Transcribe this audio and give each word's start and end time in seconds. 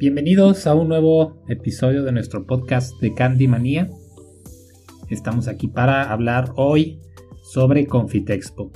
Bienvenidos 0.00 0.68
a 0.68 0.76
un 0.76 0.86
nuevo 0.86 1.42
episodio 1.48 2.04
de 2.04 2.12
nuestro 2.12 2.46
podcast 2.46 3.00
de 3.00 3.14
Candy 3.14 3.48
Manía. 3.48 3.90
Estamos 5.10 5.48
aquí 5.48 5.66
para 5.66 6.12
hablar 6.12 6.52
hoy 6.54 7.00
sobre 7.42 7.84
Confitexpo. 7.88 8.70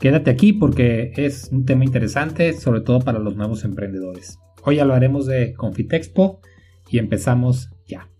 Quédate 0.00 0.30
aquí 0.30 0.52
porque 0.52 1.12
es 1.14 1.50
un 1.52 1.64
tema 1.64 1.84
interesante, 1.84 2.54
sobre 2.54 2.80
todo 2.80 2.98
para 2.98 3.20
los 3.20 3.36
nuevos 3.36 3.62
emprendedores. 3.62 4.36
Hoy 4.64 4.80
hablaremos 4.80 5.26
de 5.26 5.54
Confitexpo 5.54 6.40
y 6.90 6.98
empezamos 6.98 7.70
ya. 7.86 8.10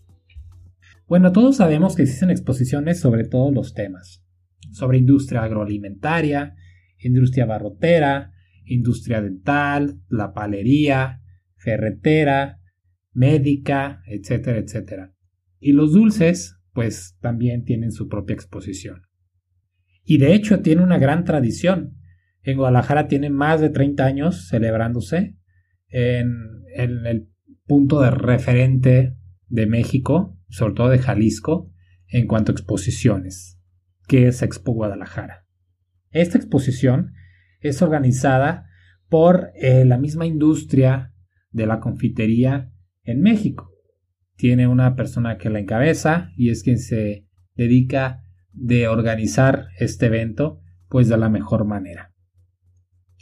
Bueno, 1.08 1.32
todos 1.32 1.56
sabemos 1.56 1.96
que 1.96 2.02
existen 2.02 2.30
exposiciones 2.30 3.00
sobre 3.00 3.24
todos 3.24 3.52
los 3.52 3.74
temas. 3.74 4.24
Sobre 4.70 4.98
industria 4.98 5.42
agroalimentaria, 5.42 6.54
industria 6.98 7.46
barrotera, 7.46 8.30
industria 8.64 9.20
dental, 9.20 9.98
la 10.08 10.32
palería, 10.32 11.19
ferretera, 11.60 12.60
médica, 13.12 14.02
etcétera, 14.06 14.58
etcétera. 14.58 15.14
Y 15.58 15.72
los 15.72 15.92
dulces, 15.92 16.56
pues 16.72 17.16
también 17.20 17.64
tienen 17.64 17.92
su 17.92 18.08
propia 18.08 18.34
exposición. 18.34 19.02
Y 20.02 20.18
de 20.18 20.34
hecho 20.34 20.60
tiene 20.60 20.82
una 20.82 20.98
gran 20.98 21.24
tradición. 21.24 21.98
En 22.42 22.56
Guadalajara 22.56 23.06
tiene 23.06 23.30
más 23.30 23.60
de 23.60 23.68
30 23.68 24.04
años 24.04 24.48
celebrándose 24.48 25.36
en, 25.88 26.64
el 26.74 27.28
punto 27.66 28.00
de 28.00 28.10
referente 28.10 29.16
de 29.48 29.66
México, 29.66 30.38
sobre 30.48 30.74
todo 30.74 30.88
de 30.88 30.98
Jalisco, 30.98 31.70
en 32.08 32.26
cuanto 32.26 32.50
a 32.50 32.54
exposiciones, 32.54 33.60
que 34.08 34.26
es 34.26 34.42
Expo 34.42 34.72
Guadalajara. 34.72 35.46
Esta 36.10 36.38
exposición 36.38 37.12
es 37.60 37.82
organizada 37.82 38.66
por 39.08 39.50
eh, 39.54 39.84
la 39.84 39.98
misma 39.98 40.26
industria 40.26 41.12
de 41.50 41.66
la 41.66 41.80
confitería 41.80 42.72
en 43.04 43.20
México. 43.20 43.70
Tiene 44.36 44.66
una 44.66 44.96
persona 44.96 45.38
que 45.38 45.50
la 45.50 45.60
encabeza 45.60 46.30
y 46.36 46.50
es 46.50 46.62
quien 46.62 46.78
se 46.78 47.26
dedica 47.54 48.24
de 48.52 48.88
organizar 48.88 49.68
este 49.78 50.06
evento 50.06 50.60
pues 50.88 51.08
de 51.08 51.16
la 51.16 51.28
mejor 51.28 51.64
manera. 51.64 52.12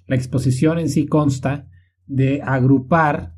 La 0.06 0.17
exposición 0.17 0.79
en 0.79 0.89
sí 0.89 1.06
consta 1.06 1.69
de 2.06 2.41
agrupar 2.43 3.34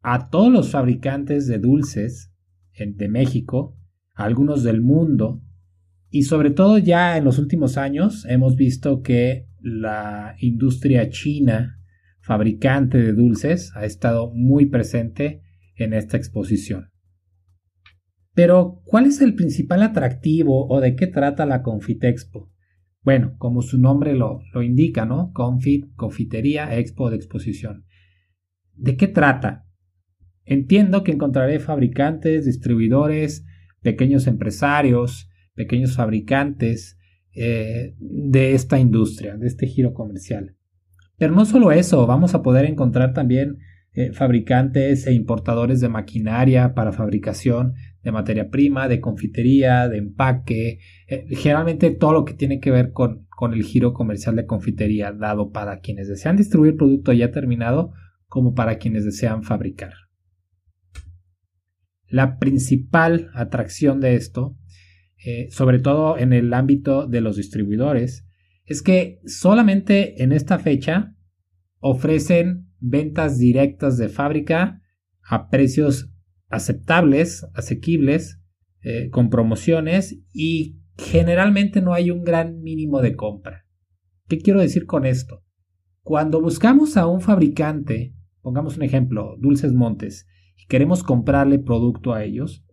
a 0.00 0.30
todos 0.30 0.52
los 0.52 0.70
fabricantes 0.70 1.46
de 1.48 1.58
dulces 1.58 2.32
de 2.78 3.08
México, 3.08 3.76
algunos 4.14 4.62
del 4.62 4.80
mundo, 4.80 5.42
y 6.10 6.22
sobre 6.22 6.50
todo 6.50 6.78
ya 6.78 7.16
en 7.16 7.24
los 7.24 7.38
últimos 7.38 7.76
años 7.76 8.24
hemos 8.28 8.56
visto 8.56 9.02
que 9.02 9.48
la 9.60 10.36
industria 10.38 11.10
china 11.10 11.80
fabricante 12.28 12.98
de 12.98 13.14
dulces 13.14 13.72
ha 13.74 13.86
estado 13.86 14.30
muy 14.34 14.66
presente 14.66 15.40
en 15.76 15.94
esta 15.94 16.18
exposición. 16.18 16.90
Pero, 18.34 18.82
¿cuál 18.84 19.06
es 19.06 19.22
el 19.22 19.34
principal 19.34 19.82
atractivo 19.82 20.68
o 20.68 20.80
de 20.82 20.94
qué 20.94 21.06
trata 21.06 21.46
la 21.46 21.62
Confitexpo? 21.62 22.52
Bueno, 23.02 23.34
como 23.38 23.62
su 23.62 23.78
nombre 23.78 24.14
lo, 24.14 24.42
lo 24.52 24.62
indica, 24.62 25.06
¿no? 25.06 25.32
Confit, 25.32 25.86
confitería, 25.96 26.76
expo 26.76 27.08
de 27.08 27.16
exposición. 27.16 27.86
¿De 28.74 28.98
qué 28.98 29.08
trata? 29.08 29.64
Entiendo 30.44 31.04
que 31.04 31.12
encontraré 31.12 31.60
fabricantes, 31.60 32.44
distribuidores, 32.44 33.46
pequeños 33.80 34.26
empresarios, 34.26 35.30
pequeños 35.54 35.96
fabricantes 35.96 36.98
eh, 37.34 37.94
de 37.98 38.52
esta 38.52 38.78
industria, 38.78 39.38
de 39.38 39.46
este 39.46 39.66
giro 39.66 39.94
comercial. 39.94 40.57
Pero 41.18 41.34
no 41.34 41.44
solo 41.44 41.72
eso, 41.72 42.06
vamos 42.06 42.34
a 42.34 42.42
poder 42.42 42.64
encontrar 42.64 43.12
también 43.12 43.58
eh, 43.92 44.12
fabricantes 44.12 45.06
e 45.06 45.12
importadores 45.12 45.80
de 45.80 45.88
maquinaria 45.88 46.74
para 46.74 46.92
fabricación 46.92 47.74
de 48.02 48.12
materia 48.12 48.48
prima, 48.48 48.88
de 48.88 49.00
confitería, 49.00 49.88
de 49.88 49.98
empaque, 49.98 50.78
eh, 51.08 51.26
generalmente 51.30 51.90
todo 51.90 52.12
lo 52.12 52.24
que 52.24 52.34
tiene 52.34 52.60
que 52.60 52.70
ver 52.70 52.92
con, 52.92 53.26
con 53.28 53.52
el 53.52 53.64
giro 53.64 53.92
comercial 53.92 54.36
de 54.36 54.46
confitería, 54.46 55.12
dado 55.12 55.50
para 55.50 55.80
quienes 55.80 56.08
desean 56.08 56.36
distribuir 56.36 56.76
producto 56.76 57.12
ya 57.12 57.32
terminado 57.32 57.92
como 58.26 58.54
para 58.54 58.78
quienes 58.78 59.04
desean 59.04 59.42
fabricar. 59.42 59.92
La 62.08 62.38
principal 62.38 63.30
atracción 63.34 64.00
de 64.00 64.14
esto 64.14 64.56
eh, 65.24 65.48
sobre 65.50 65.80
todo 65.80 66.16
en 66.16 66.32
el 66.32 66.54
ámbito 66.54 67.08
de 67.08 67.20
los 67.20 67.36
distribuidores, 67.36 68.27
es 68.68 68.82
que 68.82 69.20
solamente 69.24 70.22
en 70.22 70.32
esta 70.32 70.58
fecha 70.58 71.16
ofrecen 71.80 72.70
ventas 72.78 73.38
directas 73.38 73.96
de 73.96 74.10
fábrica 74.10 74.82
a 75.22 75.48
precios 75.48 76.12
aceptables, 76.48 77.46
asequibles, 77.54 78.40
eh, 78.82 79.08
con 79.10 79.30
promociones 79.30 80.20
y 80.32 80.80
generalmente 80.96 81.80
no 81.80 81.94
hay 81.94 82.10
un 82.10 82.24
gran 82.24 82.60
mínimo 82.60 83.00
de 83.00 83.16
compra. 83.16 83.66
¿Qué 84.28 84.38
quiero 84.38 84.60
decir 84.60 84.84
con 84.84 85.06
esto? 85.06 85.44
Cuando 86.02 86.40
buscamos 86.40 86.96
a 86.98 87.06
un 87.06 87.22
fabricante, 87.22 88.14
pongamos 88.42 88.76
un 88.76 88.82
ejemplo, 88.82 89.36
Dulces 89.38 89.72
Montes, 89.72 90.26
y 90.56 90.66
queremos 90.66 91.02
comprarle 91.02 91.58
producto 91.58 92.12
a 92.12 92.22
ellos, 92.22 92.66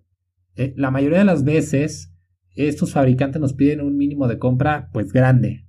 eh, 0.56 0.74
la 0.76 0.92
mayoría 0.92 1.20
de 1.20 1.26
las 1.26 1.46
veces 1.46 2.14
estos 2.56 2.92
fabricantes 2.92 3.42
nos 3.42 3.54
piden 3.54 3.82
un 3.82 3.96
mínimo 3.96 4.28
de 4.28 4.40
compra 4.40 4.90
pues 4.92 5.14
grande. 5.14 5.65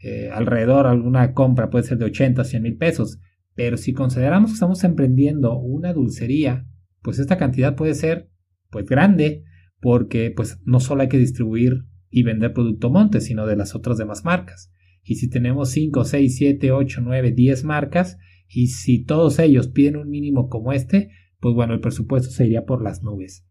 Eh, 0.00 0.30
alrededor 0.32 0.86
alguna 0.86 1.32
compra 1.32 1.70
puede 1.70 1.84
ser 1.84 1.98
de 1.98 2.06
80 2.06 2.42
o 2.42 2.44
100 2.44 2.62
mil 2.62 2.76
pesos. 2.76 3.18
Pero 3.54 3.76
si 3.76 3.92
consideramos 3.92 4.50
que 4.50 4.54
estamos 4.54 4.84
emprendiendo 4.84 5.58
una 5.58 5.92
dulcería, 5.92 6.66
pues 7.02 7.18
esta 7.18 7.36
cantidad 7.36 7.74
puede 7.74 7.94
ser 7.94 8.30
pues 8.70 8.86
grande 8.86 9.44
porque 9.80 10.32
pues 10.34 10.60
no 10.64 10.80
solo 10.80 11.02
hay 11.02 11.08
que 11.08 11.18
distribuir 11.18 11.84
y 12.10 12.22
vender 12.22 12.52
producto 12.52 12.90
Monte, 12.90 13.20
sino 13.20 13.46
de 13.46 13.56
las 13.56 13.74
otras 13.74 13.98
demás 13.98 14.24
marcas. 14.24 14.72
Y 15.02 15.16
si 15.16 15.28
tenemos 15.28 15.70
5, 15.70 16.04
6, 16.04 16.36
7, 16.36 16.72
8, 16.72 17.00
9, 17.02 17.32
10 17.32 17.64
marcas, 17.64 18.18
y 18.48 18.68
si 18.68 19.04
todos 19.04 19.38
ellos 19.38 19.68
piden 19.68 19.96
un 19.96 20.08
mínimo 20.08 20.48
como 20.48 20.72
este, 20.72 21.10
pues 21.40 21.54
bueno, 21.54 21.74
el 21.74 21.80
presupuesto 21.80 22.30
se 22.30 22.46
iría 22.46 22.64
por 22.64 22.82
las 22.82 23.02
nubes. 23.02 23.46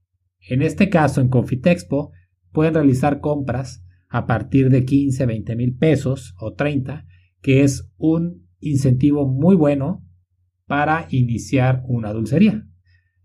En 0.49 0.61
este 0.61 0.89
caso, 0.89 1.21
en 1.21 1.29
Confitexpo, 1.29 2.11
pueden 2.51 2.73
realizar 2.73 3.19
compras 3.19 3.85
a 4.09 4.25
partir 4.25 4.69
de 4.69 4.85
15, 4.85 5.25
20 5.25 5.55
mil 5.55 5.75
pesos 5.75 6.35
o 6.39 6.53
30, 6.53 7.05
que 7.41 7.63
es 7.63 7.91
un 7.97 8.47
incentivo 8.59 9.27
muy 9.27 9.55
bueno 9.55 10.05
para 10.65 11.07
iniciar 11.09 11.83
una 11.87 12.13
dulcería. 12.13 12.67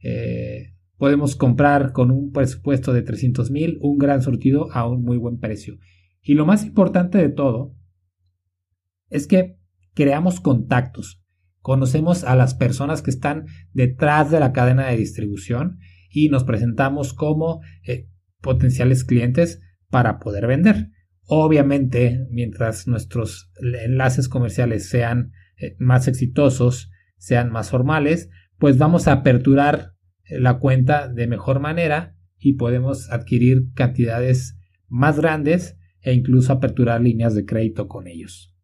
Eh, 0.02 0.74
podemos 0.96 1.36
comprar 1.36 1.92
con 1.92 2.10
un 2.10 2.32
presupuesto 2.32 2.92
de 2.92 3.02
300 3.02 3.50
mil 3.50 3.78
un 3.80 3.98
gran 3.98 4.22
surtido 4.22 4.72
a 4.72 4.88
un 4.88 5.02
muy 5.02 5.16
buen 5.16 5.38
precio. 5.38 5.78
Y 6.22 6.34
lo 6.34 6.46
más 6.46 6.64
importante 6.64 7.18
de 7.18 7.28
todo 7.28 7.74
es 9.08 9.26
que 9.26 9.58
creamos 9.94 10.40
contactos, 10.40 11.22
conocemos 11.60 12.24
a 12.24 12.36
las 12.36 12.54
personas 12.54 13.02
que 13.02 13.10
están 13.10 13.46
detrás 13.72 14.30
de 14.30 14.40
la 14.40 14.52
cadena 14.52 14.88
de 14.88 14.96
distribución 14.96 15.78
y 16.10 16.28
nos 16.28 16.44
presentamos 16.44 17.12
como 17.12 17.60
eh, 17.84 18.08
potenciales 18.40 19.04
clientes 19.04 19.60
para 19.92 20.18
poder 20.18 20.46
vender. 20.46 20.88
Obviamente, 21.26 22.26
mientras 22.30 22.88
nuestros 22.88 23.52
enlaces 23.60 24.26
comerciales 24.26 24.88
sean 24.88 25.32
eh, 25.58 25.76
más 25.78 26.08
exitosos, 26.08 26.90
sean 27.18 27.52
más 27.52 27.68
formales, 27.68 28.30
pues 28.58 28.78
vamos 28.78 29.06
a 29.06 29.12
aperturar 29.12 29.92
eh, 30.24 30.40
la 30.40 30.58
cuenta 30.58 31.08
de 31.08 31.26
mejor 31.26 31.60
manera 31.60 32.16
y 32.38 32.54
podemos 32.54 33.10
adquirir 33.10 33.70
cantidades 33.74 34.58
más 34.88 35.18
grandes 35.18 35.76
e 36.00 36.14
incluso 36.14 36.54
aperturar 36.54 37.02
líneas 37.02 37.34
de 37.34 37.44
crédito 37.44 37.86
con 37.86 38.06
ellos. 38.06 38.56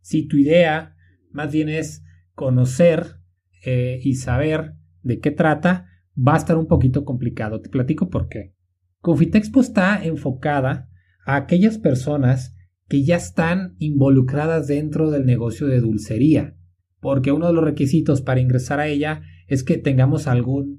Si 0.00 0.28
tu 0.28 0.36
idea 0.36 0.94
más 1.32 1.52
bien 1.52 1.68
es 1.68 2.04
conocer 2.34 3.16
eh, 3.64 3.98
y 4.00 4.14
saber 4.14 4.74
de 5.02 5.18
qué 5.18 5.32
trata, 5.32 5.88
va 6.16 6.34
a 6.34 6.38
estar 6.38 6.56
un 6.56 6.68
poquito 6.68 7.04
complicado. 7.04 7.60
Te 7.60 7.68
platico 7.68 8.08
por 8.10 8.28
qué. 8.28 8.55
Confitexpo 9.00 9.60
está 9.60 10.04
enfocada 10.04 10.88
a 11.24 11.36
aquellas 11.36 11.78
personas 11.78 12.56
que 12.88 13.04
ya 13.04 13.16
están 13.16 13.74
involucradas 13.78 14.66
dentro 14.66 15.10
del 15.10 15.26
negocio 15.26 15.66
de 15.66 15.80
dulcería, 15.80 16.56
porque 17.00 17.32
uno 17.32 17.48
de 17.48 17.52
los 17.52 17.64
requisitos 17.64 18.22
para 18.22 18.40
ingresar 18.40 18.80
a 18.80 18.88
ella 18.88 19.22
es 19.46 19.64
que 19.64 19.78
tengamos 19.78 20.26
alguna 20.26 20.78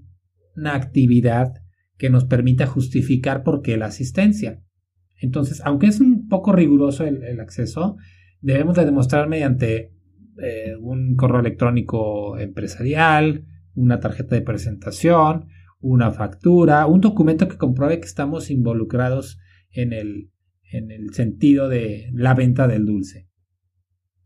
actividad 0.65 1.53
que 1.97 2.09
nos 2.09 2.25
permita 2.25 2.67
justificar 2.67 3.43
por 3.43 3.61
qué 3.61 3.77
la 3.77 3.87
asistencia. 3.87 4.63
Entonces, 5.19 5.61
aunque 5.65 5.87
es 5.87 5.99
un 5.99 6.27
poco 6.27 6.53
riguroso 6.53 7.05
el, 7.05 7.39
acceso, 7.39 7.97
debemos 8.39 8.75
de 8.75 8.85
demostrar 8.85 9.27
mediante 9.27 9.93
eh, 10.41 10.75
un 10.79 11.15
correo 11.15 11.39
electrónico 11.39 12.37
empresarial, 12.37 13.45
una 13.73 13.99
tarjeta 13.99 14.35
de 14.35 14.41
presentación, 14.41 15.47
una 15.79 16.11
factura, 16.11 16.85
un 16.87 17.01
documento 17.01 17.47
que 17.47 17.57
compruebe 17.57 17.99
que 17.99 18.07
estamos 18.07 18.49
involucrados 18.49 19.39
en 19.71 19.93
el, 19.93 20.31
en 20.71 20.91
el 20.91 21.13
sentido 21.13 21.69
de 21.69 22.09
la 22.13 22.33
venta 22.33 22.67
del 22.67 22.85
dulce. 22.85 23.27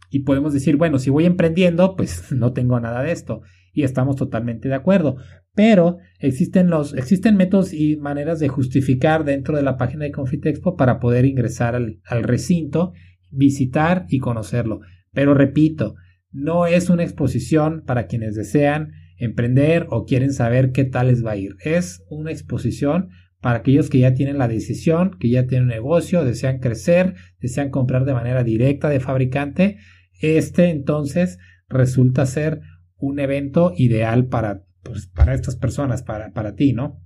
Y 0.10 0.20
podemos 0.20 0.54
decir, 0.54 0.76
bueno, 0.76 1.00
si 1.00 1.10
voy 1.10 1.26
emprendiendo, 1.26 1.96
pues 1.96 2.32
no 2.36 2.54
tengo 2.54 2.80
nada 2.80 3.02
de 3.02 3.12
esto. 3.12 3.42
Y 3.74 3.84
estamos 3.84 4.18
totalmente 4.18 4.68
de 4.68 4.76
acuerdo. 4.76 5.16
Pero 5.54 5.98
existen, 6.20 6.70
los, 6.70 6.94
existen 6.94 7.38
métodos 7.38 7.74
y 7.74 7.96
maneras 7.96 8.40
de 8.40 8.50
justificar 8.50 9.24
dentro 9.24 9.56
de 9.56 9.64
la 9.64 9.78
página 9.78 10.04
de 10.04 10.12
Confitexpo 10.12 10.76
para 10.76 11.00
poder 11.00 11.26
ingresar 11.26 11.76
al, 11.76 12.00
al 12.06 12.24
recinto, 12.24 12.92
visitar 13.30 14.06
y 14.10 14.20
conocerlo. 14.20 14.82
Pero 15.14 15.34
repito, 15.34 15.96
no 16.32 16.68
es 16.68 16.90
una 16.90 17.04
exposición 17.04 17.84
para 17.86 18.08
quienes 18.08 18.36
desean 18.36 18.92
emprender 19.22 19.86
o 19.90 20.06
quieren 20.06 20.34
saber 20.34 20.72
qué 20.72 20.84
tal 20.84 21.08
les 21.08 21.24
va 21.24 21.32
a 21.32 21.38
ir. 21.38 21.56
Es 21.64 22.04
una 22.10 22.32
exposición 22.32 23.10
para 23.40 23.60
aquellos 23.60 23.90
que 23.90 24.00
ya 24.00 24.14
tienen 24.14 24.38
la 24.38 24.48
decisión, 24.48 25.18
que 25.20 25.30
ya 25.30 25.46
tienen 25.48 25.64
un 25.66 25.74
negocio, 25.74 26.26
desean 26.26 26.60
crecer, 26.60 27.16
desean 27.40 27.70
comprar 27.70 28.06
de 28.06 28.14
manera 28.14 28.44
directa 28.44 28.90
de 28.90 29.00
fabricante. 29.00 29.78
Este 30.22 30.70
entonces 30.70 31.38
resulta 31.70 32.26
ser 32.26 32.62
un 32.98 33.20
evento 33.20 33.74
ideal 33.76 34.28
para, 34.28 34.64
pues, 34.84 35.08
para 35.08 35.34
estas 35.34 35.56
personas, 35.56 36.04
para, 36.04 36.34
para 36.34 36.56
ti, 36.56 36.74
¿no? 36.74 37.00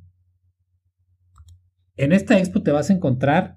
En 1.98 2.12
esta 2.12 2.40
expo 2.40 2.62
te 2.62 2.72
vas 2.72 2.90
a 2.90 2.94
encontrar 2.94 3.56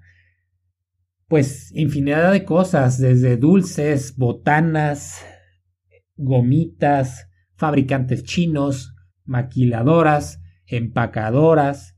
pues 1.27 1.71
infinidad 1.75 2.31
de 2.31 2.43
cosas, 2.43 2.97
desde 2.97 3.37
dulces, 3.37 4.15
botanas, 4.17 5.23
gomitas, 6.15 7.28
fabricantes 7.59 8.23
chinos, 8.23 8.95
maquiladoras, 9.25 10.41
empacadoras, 10.65 11.97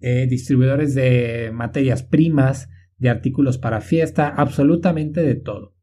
eh, 0.00 0.26
distribuidores 0.30 0.94
de 0.94 1.50
materias 1.52 2.04
primas, 2.04 2.68
de 2.96 3.10
artículos 3.10 3.58
para 3.58 3.80
fiesta, 3.80 4.28
absolutamente 4.28 5.22
de 5.22 5.34
todo. 5.34 5.74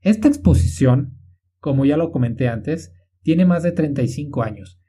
Esta 0.00 0.26
exposición, 0.26 1.18
como 1.58 1.84
ya 1.84 1.98
lo 1.98 2.10
comenté 2.10 2.48
antes, 2.48 2.92
tiene 3.22 3.44
más 3.44 3.62
de 3.62 3.72
35 3.72 4.42
años. 4.42 4.80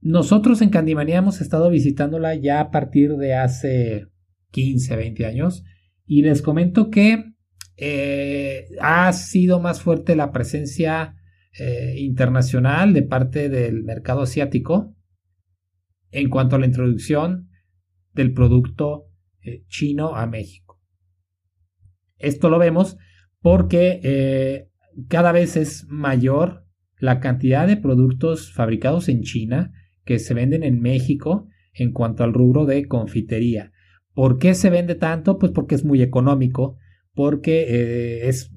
Nosotros 0.00 0.62
en 0.62 0.70
Candimanía 0.70 1.18
hemos 1.18 1.40
estado 1.40 1.68
visitándola 1.68 2.34
ya 2.36 2.60
a 2.60 2.70
partir 2.70 3.16
de 3.16 3.34
hace 3.34 4.06
15, 4.52 4.96
20 4.96 5.26
años 5.26 5.64
y 6.06 6.22
les 6.22 6.42
comento 6.42 6.90
que 6.90 7.34
eh, 7.76 8.66
ha 8.80 9.12
sido 9.12 9.58
más 9.60 9.82
fuerte 9.82 10.14
la 10.14 10.30
presencia 10.30 11.16
eh, 11.58 11.96
internacional 11.98 12.94
de 12.94 13.02
parte 13.02 13.50
del 13.50 13.82
mercado 13.84 14.22
asiático 14.22 14.96
en 16.10 16.30
cuanto 16.30 16.56
a 16.56 16.58
la 16.58 16.64
introducción 16.64 17.50
del 18.14 18.32
producto 18.32 19.10
eh, 19.42 19.62
chino 19.66 20.16
a 20.16 20.26
México. 20.26 20.80
Esto 22.16 22.48
lo 22.48 22.58
vemos 22.58 22.96
porque 23.42 24.00
eh, 24.02 24.70
cada 25.08 25.30
vez 25.32 25.58
es 25.58 25.86
mayor 25.88 26.64
la 26.96 27.20
cantidad 27.20 27.66
de 27.66 27.76
productos 27.76 28.50
fabricados 28.54 29.10
en 29.10 29.20
China 29.20 29.72
que 30.06 30.18
se 30.18 30.32
venden 30.32 30.62
en 30.62 30.80
México 30.80 31.48
en 31.74 31.92
cuanto 31.92 32.24
al 32.24 32.32
rubro 32.32 32.64
de 32.64 32.86
confitería. 32.88 33.72
¿Por 34.14 34.38
qué 34.38 34.54
se 34.54 34.70
vende 34.70 34.94
tanto? 34.94 35.38
Pues 35.38 35.52
porque 35.52 35.74
es 35.74 35.84
muy 35.84 36.00
económico, 36.00 36.78
porque 37.12 38.26
es, 38.26 38.50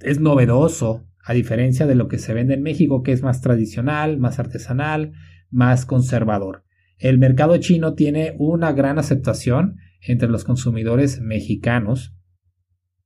es 0.00 0.18
novedoso, 0.18 1.07
a 1.28 1.34
diferencia 1.34 1.86
de 1.86 1.94
lo 1.94 2.08
que 2.08 2.16
se 2.16 2.32
vende 2.32 2.54
en 2.54 2.62
México, 2.62 3.02
que 3.02 3.12
es 3.12 3.22
más 3.22 3.42
tradicional, 3.42 4.16
más 4.16 4.38
artesanal, 4.38 5.12
más 5.50 5.84
conservador. 5.84 6.64
El 6.96 7.18
mercado 7.18 7.58
chino 7.58 7.92
tiene 7.92 8.34
una 8.38 8.72
gran 8.72 8.98
aceptación 8.98 9.76
entre 10.00 10.30
los 10.30 10.44
consumidores 10.44 11.20
mexicanos 11.20 12.16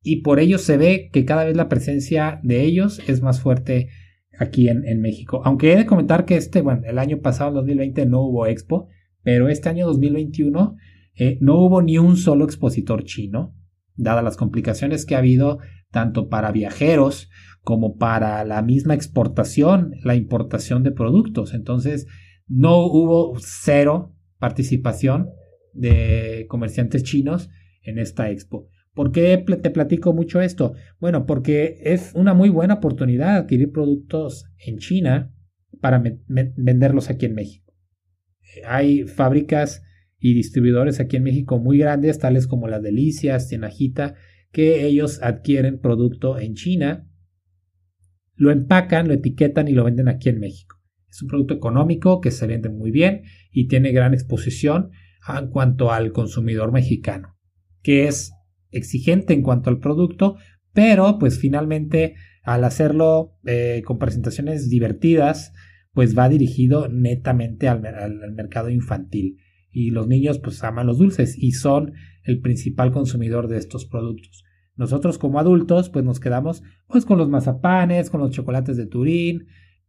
y 0.05 0.23
por 0.23 0.39
ello 0.39 0.59
se 0.59 0.77
ve 0.77 1.11
que 1.13 1.25
cada 1.25 1.43
vez 1.43 1.57
la 1.57 1.69
presencia 1.69 2.39
de 2.45 2.63
ellos 2.63 3.03
es 3.09 3.23
más 3.23 3.41
fuerte 3.41 3.89
aquí 4.39 4.69
en, 4.69 5.01
México. 5.01 5.43
Aunque 5.45 5.73
he 5.73 5.77
de 5.77 5.87
comentar 5.87 6.25
que 6.25 6.37
este, 6.37 6.61
bueno, 6.61 6.83
el 6.85 7.01
año 7.01 7.23
pasado, 7.23 7.49
en 7.49 7.57
2020, 7.57 8.07
no 8.07 8.21
hubo 8.21 8.47
expo, 8.47 8.87
pero 9.25 9.49
este 9.49 9.69
año 9.69 9.85
2021 9.89 10.77
eh, 11.17 11.39
no 11.41 11.59
hubo 11.59 11.83
ni 11.83 11.99
un 11.99 12.17
solo 12.17 12.45
expositor 12.45 13.03
chino, 13.03 13.57
dadas 13.97 14.25
las 14.25 14.37
complicaciones 14.37 15.07
que 15.07 15.15
ha 15.15 15.19
habido 15.19 15.59
tanto 15.91 16.29
para 16.29 16.53
viajeros 16.53 17.31
como 17.63 17.97
para 17.97 18.45
la 18.45 18.63
misma 18.63 18.95
exportación, 18.95 19.93
la 20.03 20.15
importación 20.17 20.83
de 20.83 20.91
productos. 20.91 21.55
Entonces, 21.55 22.07
no 22.49 22.79
hubo 22.87 23.35
cero 23.39 24.17
participación 24.39 25.31
de 25.73 26.47
comerciantes 26.49 27.05
chinos 27.05 27.49
en 27.83 27.99
esta 27.99 28.31
expo. 28.31 28.69
¿Por 28.95 29.11
qué 29.11 29.39
te 29.39 29.71
platico 29.71 30.13
mucho 30.13 30.41
esto? 30.41 30.75
Bueno, 31.01 31.25
porque 31.25 31.79
es 31.83 32.13
una 32.15 32.35
muy 32.35 32.51
buena 32.51 32.75
oportunidad 32.75 33.37
adquirir 33.37 33.73
productos 33.73 34.45
en 34.59 34.79
China 34.79 35.33
para 35.81 36.03
venderlos 36.27 37.09
aquí 37.09 37.27
en 37.27 37.35
México. 37.35 37.73
Hay 38.67 39.05
fábricas 39.05 39.83
y 40.23 40.33
distribuidores 40.33 41.01
aquí 41.01 41.17
en 41.17 41.25
México 41.25 41.59
muy 41.59 41.77
grandes, 41.77 42.19
tales 42.19 42.47
como 42.47 42.69
las 42.69 42.83
Delicias, 42.83 43.49
Tienajita, 43.49 44.15
que 44.53 44.87
ellos 44.87 45.21
adquieren 45.23 45.81
producto 45.81 46.39
en 46.39 46.55
China 46.55 47.09
lo 48.43 48.51
empacan, 48.51 49.09
lo 49.09 49.15
etiquetan 49.15 49.69
y 49.69 49.73
lo 49.73 49.85
venden 49.85 50.09
aquí 50.09 50.29
en 50.29 50.41
México. 50.41 50.77
Es 51.09 51.23
un 51.23 51.29
producto 51.29 51.55
económico 51.55 52.21
que 52.21 52.31
se 52.31 52.47
vende 52.47 52.71
muy 52.71 52.91
bien 52.91 53.23
y 53.53 53.69
tiene 53.69 53.93
gran 53.93 54.15
exposición 54.15 54.91
en 55.29 55.49
cuanto 55.49 55.93
al 55.93 56.13
consumidor 56.13 56.73
mexicano, 56.73 57.37
que 57.83 58.09
es 58.09 58.33
exigente 58.71 59.35
en 59.35 59.43
cuanto 59.43 59.71
al 59.71 59.79
producto, 59.79 60.37
pero 60.73 61.19
pues 61.19 61.39
finalmente 61.39 62.15
al 62.43 62.65
hacerlo 62.65 63.39
eh, 63.47 63.83
con 63.85 63.99
presentaciones 63.99 64.69
divertidas, 64.69 65.53
pues 65.93 66.19
va 66.19 66.29
dirigido 66.29 66.89
netamente 66.89 67.69
al, 67.69 67.87
al, 67.87 68.33
mercado 68.33 68.71
infantil. 68.71 69.37
Y 69.73 69.91
los 69.91 70.07
niños 70.07 70.39
pues 70.39 70.63
aman 70.63 70.87
los 70.87 70.99
dulces 70.99 71.37
y 71.37 71.53
son 71.53 71.95
el 72.23 72.41
principal 72.41 72.93
consumidor 72.93 73.49
de 73.49 73.57
estos 73.57 73.87
productos. 73.87 74.45
Nosotros 74.77 75.19
como 75.19 75.41
adultos 75.41 75.91
pues 75.91 76.05
nos 76.05 76.21
quedamos 76.21 76.63
pues 76.87 77.05
con 77.05 77.19
los 77.19 77.29
mazapanes, 77.29 78.11
con 78.11 78.21
los 78.21 78.31
chocolates 78.31 78.77
de 78.77 78.87
Turín, 78.87 79.47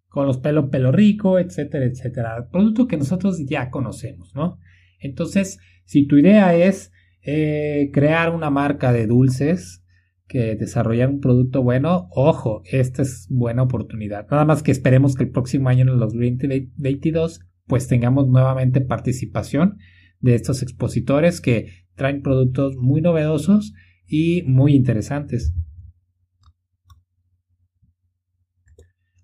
con 0.07 0.25
los 0.25 0.37
pelo 0.37 0.69
pelo 0.69 0.91
rico, 0.91 1.39
etcétera, 1.39 1.85
etcétera. 1.85 2.49
Producto 2.51 2.87
que 2.87 2.97
nosotros 2.97 3.43
ya 3.45 3.69
conocemos, 3.69 4.33
¿no? 4.35 4.57
Entonces, 4.99 5.59
si 5.85 6.07
tu 6.07 6.17
idea 6.17 6.55
es 6.55 6.91
eh, 7.21 7.89
crear 7.93 8.33
una 8.33 8.49
marca 8.49 8.93
de 8.93 9.07
dulces, 9.07 9.83
que 10.27 10.55
desarrollar 10.55 11.09
un 11.09 11.19
producto 11.19 11.61
bueno, 11.61 12.07
ojo, 12.11 12.61
esta 12.65 13.01
es 13.01 13.27
buena 13.29 13.63
oportunidad. 13.63 14.27
Nada 14.29 14.45
más 14.45 14.63
que 14.63 14.71
esperemos 14.71 15.15
que 15.15 15.23
el 15.23 15.31
próximo 15.31 15.69
año 15.69 15.81
en 15.81 15.89
el 15.89 15.99
2022 15.99 17.41
pues 17.67 17.87
tengamos 17.87 18.27
nuevamente 18.27 18.81
participación 18.81 19.77
de 20.19 20.35
estos 20.35 20.61
expositores 20.61 21.41
que 21.41 21.67
traen 21.95 22.21
productos 22.21 22.75
muy 22.77 23.01
novedosos 23.01 23.73
y 24.07 24.43
muy 24.43 24.73
interesantes. 24.73 25.53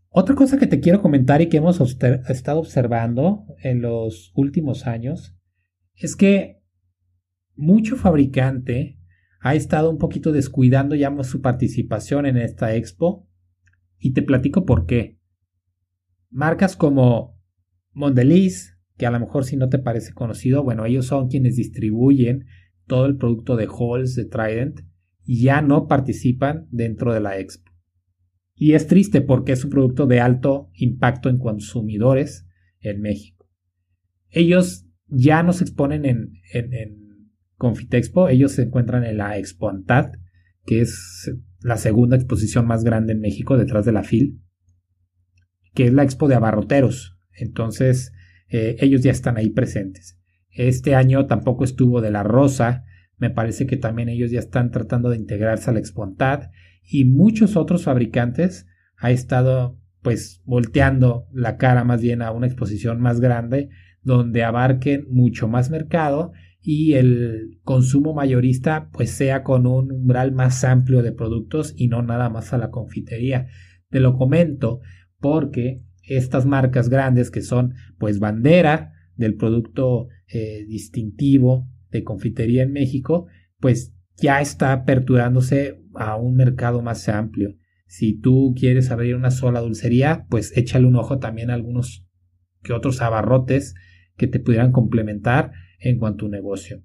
Otra 0.10 0.36
cosa 0.36 0.58
que 0.58 0.68
te 0.68 0.80
quiero 0.80 1.02
comentar 1.02 1.42
y 1.42 1.50
que 1.50 1.58
hemos 1.58 1.80
estado 1.80 2.60
observando 2.60 3.46
en 3.62 3.82
los 3.82 4.32
últimos 4.36 4.88
años 4.88 5.36
es 5.96 6.16
que 6.16 6.64
mucho 7.56 7.96
fabricante 7.96 9.00
ha 9.42 9.56
estado 9.56 9.90
un 9.90 9.98
poquito 9.98 10.32
descuidando 10.32 10.96
ya 10.96 11.16
su 11.24 11.42
participación 11.42 12.26
en 12.26 12.38
esta 12.38 12.76
expo 12.76 13.30
y 14.00 14.14
te 14.14 14.22
platico 14.22 14.66
por 14.66 14.86
qué. 14.86 15.20
Marcas 16.30 16.76
como 16.76 17.39
Mondelez, 17.94 18.78
que 18.98 19.06
a 19.06 19.12
lo 19.12 19.20
mejor 19.20 19.46
si 19.46 19.58
no 19.58 19.70
te 19.70 19.80
parece 19.80 20.14
conocido, 20.14 20.64
bueno, 20.64 20.86
ellos 20.86 21.08
son 21.08 21.30
quienes 21.30 21.56
distribuyen 21.56 22.46
todo 22.86 23.06
el 23.06 23.18
producto 23.18 23.56
de 23.56 23.68
Halls, 23.68 24.16
de 24.16 24.26
Trident, 24.26 24.82
ya 25.26 25.62
no 25.62 25.88
participan 25.88 26.68
dentro 26.72 27.14
de 27.14 27.20
la 27.20 27.38
expo. 27.38 27.72
Y 28.56 28.74
es 28.74 28.88
triste 28.88 29.22
porque 29.22 29.54
es 29.54 29.64
un 29.64 29.70
producto 29.70 30.06
de 30.06 30.20
alto 30.20 30.70
impacto 30.74 31.30
en 31.30 31.38
consumidores 31.38 32.48
en 32.82 33.00
México. 33.00 33.48
Ellos 34.30 34.86
ya 35.08 35.44
no 35.44 35.54
se 35.54 35.64
exponen 35.64 36.06
en, 36.06 36.34
en, 36.54 37.08
Confitexpo, 37.56 38.30
ellos 38.30 38.54
se 38.54 38.62
encuentran 38.64 39.04
en 39.04 39.18
la 39.18 39.38
Expo 39.38 39.70
Antad, 39.70 40.14
que 40.66 40.80
es 40.80 41.30
la 41.62 41.76
segunda 41.76 42.16
exposición 42.16 42.66
más 42.66 42.86
grande 42.86 43.12
en 43.12 43.20
México 43.20 43.58
detrás 43.58 43.84
de 43.84 43.92
la 43.92 44.04
FIL, 44.04 44.42
que 45.74 45.88
es 45.88 45.94
la 45.94 46.04
expo 46.04 46.30
de 46.30 46.36
abarroteros. 46.36 47.19
Entonces, 47.40 48.12
eh, 48.50 48.76
ellos 48.80 49.02
ya 49.02 49.12
están 49.12 49.38
ahí 49.38 49.50
presentes. 49.50 50.18
Este 50.52 50.96
año 50.96 51.26
tampoco 51.26 51.64
estuvo 51.64 52.02
de 52.02 52.12
la 52.12 52.24
Rosa, 52.24 52.86
me 53.18 53.30
parece 53.30 53.68
que 53.68 53.78
también 53.78 54.10
ellos 54.10 54.32
ya 54.32 54.40
están 54.40 54.72
tratando 54.72 55.10
de 55.10 55.18
integrarse 55.18 55.70
a 55.70 55.74
la 55.74 55.80
Expontad 55.80 56.52
y 56.84 57.06
muchos 57.06 57.56
otros 57.56 57.84
fabricantes 57.84 58.66
ha 58.98 59.12
estado 59.12 59.78
pues 60.02 60.42
volteando 60.46 61.28
la 61.34 61.58
cara 61.58 61.84
más 61.84 62.02
bien 62.02 62.22
a 62.22 62.32
una 62.32 62.48
exposición 62.48 63.02
más 63.02 63.20
grande 63.20 63.70
donde 64.02 64.44
abarquen 64.44 65.06
mucho 65.10 65.48
más 65.48 65.70
mercado 65.70 66.32
y 66.62 66.94
el 66.94 67.60
consumo 67.64 68.14
mayorista 68.14 68.90
pues 68.92 69.12
sea 69.12 69.44
con 69.44 69.68
un 69.68 69.92
umbral 69.92 70.32
más 70.32 70.64
amplio 70.64 71.04
de 71.04 71.12
productos 71.12 71.74
y 71.76 71.88
no 71.88 72.02
nada 72.02 72.30
más 72.30 72.54
a 72.54 72.58
la 72.58 72.70
confitería. 72.70 73.48
Te 73.90 74.00
lo 74.00 74.16
comento 74.16 74.80
porque 75.20 75.84
estas 76.10 76.46
marcas 76.46 76.90
grandes 76.90 77.32
que 77.32 77.42
son 77.42 77.76
pues 77.98 78.20
bandera 78.20 78.94
del 79.16 79.36
producto 79.36 80.08
eh, 80.28 80.66
distintivo 80.68 81.68
de 81.92 82.04
confitería 82.04 82.64
en 82.64 82.72
México, 82.72 83.28
pues 83.60 83.94
ya 84.18 84.42
está 84.42 84.74
aperturándose 84.74 85.82
a 85.96 86.16
un 86.16 86.36
mercado 86.36 86.82
más 86.82 87.08
amplio. 87.10 87.56
Si 87.88 88.20
tú 88.20 88.54
quieres 88.58 88.92
abrir 88.92 89.16
una 89.16 89.32
sola 89.32 89.62
dulcería, 89.62 90.26
pues 90.30 90.56
échale 90.56 90.86
un 90.86 90.96
ojo 90.96 91.20
también 91.20 91.50
a 91.50 91.56
algunos 91.56 92.06
que 92.62 92.74
otros 92.74 93.02
abarrotes 93.02 93.74
que 94.16 94.28
te 94.28 94.40
pudieran 94.40 94.72
complementar 94.72 95.52
en 95.80 95.98
cuanto 95.98 96.26
a 96.26 96.28
tu 96.28 96.30
negocio. 96.30 96.84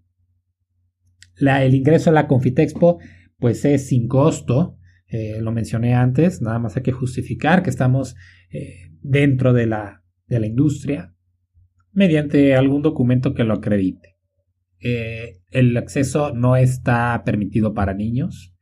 El 1.37 1.75
ingreso 1.75 2.11
a 2.11 2.13
la 2.13 2.29
Confitexpo 2.29 2.99
pues 3.39 3.65
es 3.65 3.89
sin 3.89 4.09
costo, 4.09 4.79
eh, 5.07 5.41
lo 5.41 5.53
mencioné 5.53 5.95
antes, 5.95 6.41
nada 6.41 6.59
más 6.59 6.77
hay 6.77 6.83
que 6.83 6.93
justificar 6.93 7.63
que 7.63 7.71
estamos 7.71 8.17
eh, 8.51 8.91
dentro 9.05 9.53
de 9.53 9.67
la, 9.67 10.03
de 10.27 10.41
la, 10.41 10.47
industria 10.47 11.15
mediante 11.93 12.57
algún 12.57 12.83
documento 12.83 13.35
que 13.35 13.45
lo 13.45 13.55
acredite. 13.55 14.17
Eh, 14.81 15.39
el 15.51 15.77
acceso 15.77 16.35
no 16.35 16.57
está 16.57 17.23
permitido 17.25 17.75
para 17.75 17.95
niños. 17.95 18.53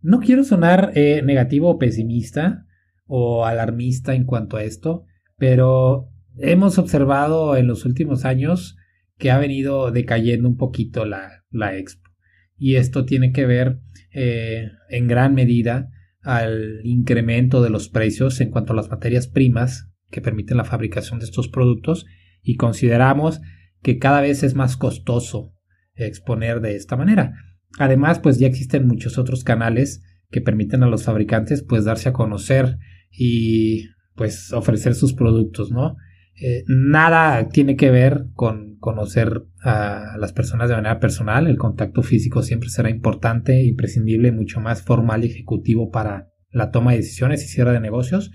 No, 0.00 0.20
quiero 0.20 0.42
sonar 0.42 0.92
negativo 0.94 1.68
o 1.68 1.78
pesimista 1.78 2.64
o 3.06 3.44
alarmista 3.44 4.14
en 4.14 4.24
cuanto 4.24 4.56
a 4.56 4.64
esto, 4.64 5.04
pero 5.36 6.08
hemos 6.38 6.78
observado 6.78 7.56
en 7.56 7.66
los 7.66 7.84
últimos 7.84 8.24
años 8.24 8.76
que 9.18 9.30
ha 9.30 9.38
venido 9.38 9.90
decayendo 9.90 10.48
un 10.48 10.56
poquito 10.56 11.04
la, 11.04 11.44
la 11.50 11.76
expo. 11.76 12.10
Y 12.56 12.76
esto 12.76 13.04
tiene 13.04 13.32
que 13.32 13.46
ver 13.46 13.80
eh, 14.12 14.70
en 14.88 15.08
gran 15.08 15.34
medida 15.34 15.90
al 16.22 16.80
incremento 16.84 17.62
de 17.62 17.70
los 17.70 17.88
precios 17.88 18.40
en 18.40 18.50
cuanto 18.50 18.72
a 18.72 18.76
las 18.76 18.90
materias 18.90 19.26
primas 19.26 19.90
que 20.10 20.20
permiten 20.20 20.56
la 20.56 20.64
fabricación 20.64 21.18
de 21.18 21.24
estos 21.24 21.48
productos 21.48 22.06
y 22.42 22.56
consideramos 22.56 23.40
que 23.82 23.98
cada 23.98 24.20
vez 24.20 24.42
es 24.42 24.54
más 24.54 24.76
costoso 24.76 25.54
exponer 25.94 26.60
de 26.60 26.76
esta 26.76 26.96
manera. 26.96 27.34
Además, 27.78 28.18
pues 28.18 28.38
ya 28.38 28.46
existen 28.46 28.86
muchos 28.86 29.18
otros 29.18 29.44
canales 29.44 30.02
que 30.30 30.40
permiten 30.40 30.82
a 30.82 30.88
los 30.88 31.04
fabricantes 31.04 31.62
pues 31.62 31.84
darse 31.84 32.08
a 32.08 32.12
conocer 32.12 32.78
y 33.10 33.86
pues 34.14 34.52
ofrecer 34.52 34.94
sus 34.94 35.14
productos, 35.14 35.70
¿no? 35.70 35.96
Eh, 36.40 36.64
nada 36.66 37.48
tiene 37.48 37.76
que 37.76 37.90
ver 37.90 38.26
con 38.34 38.76
conocer 38.78 39.44
a 39.62 40.16
las 40.18 40.32
personas 40.32 40.68
de 40.68 40.76
manera 40.76 40.98
personal. 40.98 41.46
El 41.46 41.58
contacto 41.58 42.02
físico 42.02 42.42
siempre 42.42 42.68
será 42.68 42.90
importante, 42.90 43.62
imprescindible, 43.62 44.32
mucho 44.32 44.60
más 44.60 44.82
formal 44.82 45.24
y 45.24 45.28
ejecutivo 45.28 45.90
para 45.90 46.28
la 46.50 46.70
toma 46.70 46.92
de 46.92 46.98
decisiones 46.98 47.44
y 47.44 47.48
cierre 47.48 47.72
de 47.72 47.80
negocios. 47.80 48.32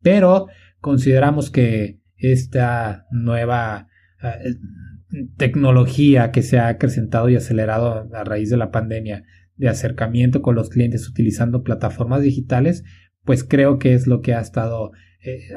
Pero 0.00 0.46
consideramos 0.80 1.50
que 1.50 2.00
esta 2.16 3.06
nueva 3.10 3.88
eh, 4.22 4.54
tecnología 5.36 6.30
que 6.30 6.42
se 6.42 6.58
ha 6.58 6.68
acrecentado 6.68 7.28
y 7.28 7.36
acelerado 7.36 8.08
a 8.12 8.24
raíz 8.24 8.50
de 8.50 8.56
la 8.56 8.70
pandemia 8.70 9.24
de 9.56 9.68
acercamiento 9.68 10.40
con 10.40 10.54
los 10.54 10.70
clientes 10.70 11.08
utilizando 11.08 11.62
plataformas 11.62 12.22
digitales, 12.22 12.84
pues 13.24 13.44
creo 13.44 13.78
que 13.78 13.94
es 13.94 14.06
lo 14.06 14.22
que 14.22 14.34
ha 14.34 14.40
estado 14.40 14.92
eh, 15.22 15.48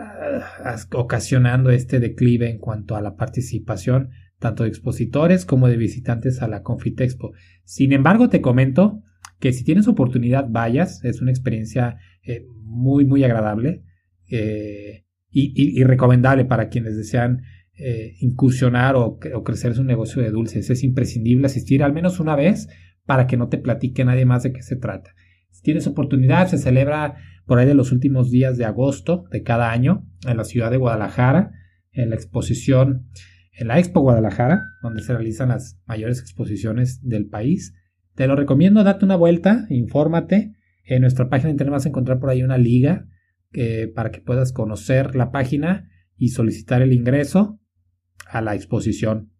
ocasionando 0.92 1.70
este 1.70 2.00
declive 2.00 2.50
en 2.50 2.58
cuanto 2.58 2.96
a 2.96 3.02
la 3.02 3.16
participación 3.16 4.10
tanto 4.38 4.64
de 4.64 4.70
expositores 4.70 5.46
como 5.46 5.70
de 5.70 5.78
visitantes 5.78 6.42
a 6.42 6.50
la 6.50 6.64
Confitexpo. 6.64 7.32
Sin 7.64 7.94
embargo, 7.94 8.28
te 8.28 8.42
comento 8.42 9.02
que 9.40 9.54
si 9.54 9.64
tienes 9.64 9.88
oportunidad, 9.88 10.48
vayas, 10.50 11.04
es 11.06 11.22
una 11.22 11.32
experiencia 11.32 11.98
eh, 12.24 12.46
muy, 12.62 13.06
muy 13.06 13.24
agradable 13.24 13.84
eh, 14.30 15.06
y, 15.32 15.82
recomendable 15.84 16.46
para 16.46 16.68
quienes 16.70 16.98
desean 16.98 17.42
incursionar 18.20 18.96
o, 18.96 19.18
o, 19.34 19.44
crecer 19.44 19.74
su 19.74 19.84
negocio 19.84 20.22
de 20.22 20.30
dulces. 20.30 20.70
Es 20.70 20.84
imprescindible 20.84 21.48
asistir 21.48 21.82
al 21.82 21.92
menos 21.92 22.20
una 22.20 22.36
vez 22.36 22.68
para 23.06 23.26
que 23.26 23.36
no 23.36 23.48
te 23.50 23.58
platique 23.58 24.06
nadie 24.06 24.26
más 24.26 24.44
de 24.44 24.54
qué 24.54 24.62
se 24.62 24.76
trata. 24.76 25.16
Si 25.50 25.64
tienes 25.64 25.88
oportunidad, 25.88 26.48
se 26.48 26.58
celebra 26.58 27.16
por 27.46 27.60
ahí 27.60 27.66
de 27.66 27.74
los 27.74 27.92
últimos 27.92 28.32
días 28.32 28.58
de 28.58 28.66
agosto 28.66 29.26
de 29.32 29.44
cada 29.44 29.72
año 29.72 30.08
en 30.28 30.38
la 30.38 30.44
ciudad 30.44 30.72
de 30.72 30.78
Guadalajara, 30.78 31.52
en 31.92 32.10
la 32.10 32.16
exposición, 32.16 33.10
en 33.52 33.68
la 33.68 33.80
Expo 33.80 34.02
Guadalajara, 34.02 34.64
donde 34.82 35.04
se 35.04 35.14
realizan 35.14 35.50
las 35.50 35.80
mayores 35.86 36.20
exposiciones 36.20 37.02
del 37.08 37.28
país. 37.28 37.76
Te 38.16 38.28
lo 38.28 38.36
recomiendo, 38.36 38.84
date 38.84 39.06
una 39.06 39.16
vuelta, 39.16 39.66
infórmate. 39.70 40.54
En 40.86 41.02
nuestra 41.02 41.30
página 41.30 41.48
de 41.48 41.52
internet 41.52 41.74
vas 41.74 41.86
a 41.86 41.90
encontrar 41.90 42.20
por 42.20 42.30
ahí 42.30 42.44
una 42.44 42.58
liga 42.58 43.08
eh, 43.54 43.92
para 43.94 44.12
que 44.12 44.22
puedas 44.22 44.52
conocer 44.52 45.16
la 45.16 45.32
página 45.32 45.90
y 46.18 46.30
solicitar 46.30 46.82
el 46.82 46.94
ingreso 46.94 47.60
a 48.28 48.42
la 48.42 48.56
exposición. 48.56 49.32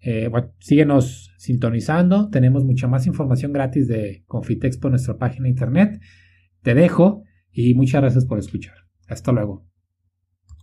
Eh, 0.00 0.30
síguenos 0.58 1.32
sintonizando, 1.38 2.28
tenemos 2.28 2.64
mucha 2.64 2.86
más 2.86 3.06
información 3.06 3.52
gratis 3.52 3.88
de 3.88 4.22
Confitexpo 4.26 4.88
en 4.88 4.92
nuestra 4.92 5.16
página 5.16 5.44
de 5.44 5.50
internet. 5.50 6.00
Te 6.62 6.74
dejo 6.74 7.22
y 7.54 7.74
muchas 7.74 8.02
gracias 8.02 8.26
por 8.26 8.38
escuchar. 8.38 8.74
Hasta 9.08 9.32
luego. 9.32 9.64